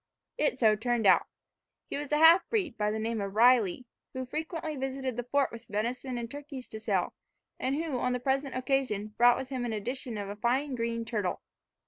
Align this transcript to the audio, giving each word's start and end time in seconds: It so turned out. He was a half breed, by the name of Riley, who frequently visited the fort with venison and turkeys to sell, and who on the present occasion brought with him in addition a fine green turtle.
It 0.39 0.57
so 0.57 0.75
turned 0.75 1.05
out. 1.05 1.27
He 1.87 1.95
was 1.95 2.11
a 2.11 2.17
half 2.17 2.49
breed, 2.49 2.75
by 2.75 2.89
the 2.89 2.97
name 2.97 3.21
of 3.21 3.35
Riley, 3.35 3.85
who 4.13 4.25
frequently 4.25 4.75
visited 4.75 5.15
the 5.15 5.21
fort 5.25 5.51
with 5.51 5.65
venison 5.67 6.17
and 6.17 6.31
turkeys 6.31 6.67
to 6.69 6.79
sell, 6.79 7.13
and 7.59 7.75
who 7.75 7.99
on 7.99 8.11
the 8.13 8.19
present 8.19 8.55
occasion 8.55 9.09
brought 9.19 9.37
with 9.37 9.49
him 9.49 9.63
in 9.63 9.73
addition 9.73 10.17
a 10.17 10.35
fine 10.35 10.73
green 10.73 11.05
turtle. 11.05 11.41